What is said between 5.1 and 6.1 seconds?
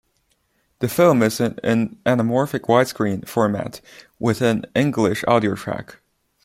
audiotrack.